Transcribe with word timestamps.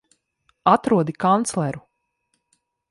Atrodi 0.71 1.13
kancleru! 1.25 1.85